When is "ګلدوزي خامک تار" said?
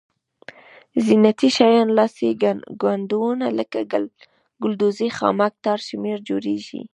4.61-5.79